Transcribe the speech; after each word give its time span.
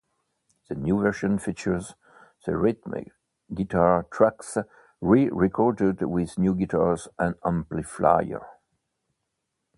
The 0.67 0.73
new 0.73 0.99
version 0.99 1.37
features 1.37 1.93
the 2.47 2.57
rhythm 2.57 3.03
guitar 3.53 4.07
tracks 4.11 4.57
re-recorded 4.99 6.01
with 6.01 6.39
new 6.39 6.55
guitars 6.55 7.07
and 7.19 7.35
amplifiers. 7.45 8.41